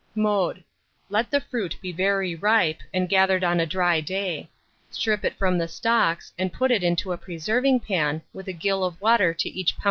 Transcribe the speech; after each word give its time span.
Mode. 0.15 0.63
Let 1.09 1.29
the 1.29 1.39
fruit 1.39 1.77
be 1.79 1.91
very 1.91 2.33
ripe, 2.33 2.81
and 2.91 3.07
gathered 3.07 3.43
on 3.43 3.59
a 3.59 3.67
dry 3.67 4.01
day. 4.01 4.49
Strip 4.89 5.23
it 5.23 5.37
from 5.37 5.59
the 5.59 5.67
stalks, 5.67 6.33
and 6.39 6.51
put 6.51 6.71
it 6.71 6.81
into 6.81 7.11
a 7.13 7.19
preserving 7.19 7.81
pan, 7.81 8.23
with 8.33 8.47
a 8.47 8.53
gill 8.53 8.83
of 8.83 8.99
water 8.99 9.31
to 9.35 9.47
each 9.49 9.77
lb. 9.77 9.79